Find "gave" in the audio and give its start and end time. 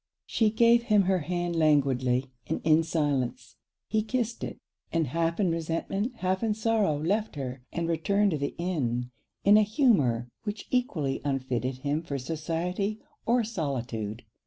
0.49-0.81